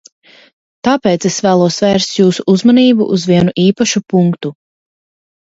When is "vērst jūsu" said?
1.83-2.45